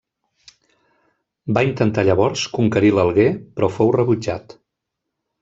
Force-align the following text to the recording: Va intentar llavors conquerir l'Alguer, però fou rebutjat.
Va 1.57 1.63
intentar 1.67 2.05
llavors 2.07 2.47
conquerir 2.57 2.91
l'Alguer, 2.97 3.27
però 3.61 3.71
fou 3.77 3.93
rebutjat. 3.99 4.59